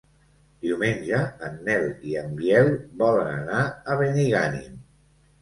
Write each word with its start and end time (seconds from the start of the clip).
Diumenge 0.67 1.19
en 1.47 1.59
Nel 1.67 1.85
i 2.13 2.17
en 2.23 2.33
Biel 2.41 2.71
volen 3.03 3.31
anar 3.37 3.61
a 3.95 4.01
Benigànim. 4.03 4.83